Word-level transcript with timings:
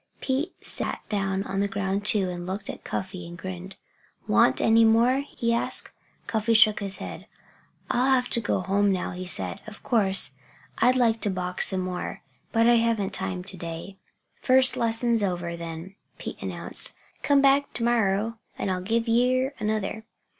Pete 0.19 0.55
sat 0.65 1.03
down 1.09 1.43
on 1.43 1.59
the 1.59 1.67
ground 1.67 2.07
too 2.07 2.23
and 2.27 2.31
he 2.39 2.45
looked 2.45 2.71
at 2.71 2.83
Cuffy 2.83 3.27
and 3.27 3.37
grinned. 3.37 3.75
"Want 4.27 4.59
any 4.59 4.83
more?" 4.83 5.19
he 5.27 5.53
asked. 5.53 5.91
Cuffy 6.25 6.55
shook 6.55 6.79
his 6.79 6.97
head. 6.97 7.27
"I'll 7.91 8.15
have 8.15 8.27
to 8.29 8.41
go 8.41 8.61
home 8.61 8.91
now," 8.91 9.11
he 9.11 9.27
said. 9.27 9.61
"Of 9.67 9.83
course, 9.83 10.31
I'd 10.79 10.95
like 10.95 11.21
to 11.21 11.29
box 11.29 11.67
some 11.67 11.81
more; 11.81 12.23
but 12.51 12.65
I 12.65 12.77
haven't 12.77 13.13
time 13.13 13.43
to 13.43 13.55
day." 13.57 13.99
"First 14.41 14.75
lesson's 14.75 15.21
over, 15.21 15.55
then," 15.55 15.93
Pete 16.17 16.41
announced. 16.41 16.93
"Come 17.21 17.39
back 17.43 17.71
termorrer 17.71 18.39
and 18.57 18.71
I'll 18.71 18.81
give 18.81 19.07
yer 19.07 19.53
another." 19.59 20.05